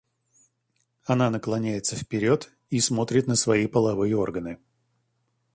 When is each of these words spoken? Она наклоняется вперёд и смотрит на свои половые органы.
Она 1.05 1.29
наклоняется 1.29 1.95
вперёд 1.95 2.49
и 2.71 2.79
смотрит 2.79 3.27
на 3.27 3.35
свои 3.35 3.67
половые 3.67 4.15
органы. 4.17 4.57